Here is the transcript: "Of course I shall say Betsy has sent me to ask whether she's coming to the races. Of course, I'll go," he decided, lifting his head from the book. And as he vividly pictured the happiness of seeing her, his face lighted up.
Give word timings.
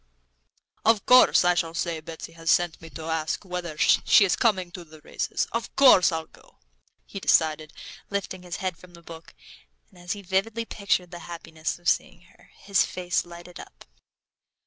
"Of 0.83 1.05
course 1.05 1.45
I 1.45 1.53
shall 1.53 1.75
say 1.75 1.99
Betsy 1.99 2.31
has 2.31 2.49
sent 2.49 2.81
me 2.81 2.89
to 2.89 3.03
ask 3.03 3.45
whether 3.45 3.77
she's 3.77 4.35
coming 4.35 4.71
to 4.71 4.83
the 4.83 4.99
races. 5.01 5.47
Of 5.51 5.75
course, 5.75 6.11
I'll 6.11 6.25
go," 6.25 6.57
he 7.05 7.19
decided, 7.19 7.71
lifting 8.09 8.41
his 8.41 8.55
head 8.55 8.77
from 8.77 8.95
the 8.95 9.03
book. 9.03 9.35
And 9.91 9.99
as 9.99 10.13
he 10.13 10.23
vividly 10.23 10.65
pictured 10.65 11.11
the 11.11 11.19
happiness 11.29 11.77
of 11.77 11.87
seeing 11.87 12.21
her, 12.35 12.49
his 12.63 12.83
face 12.83 13.25
lighted 13.25 13.59
up. 13.59 13.85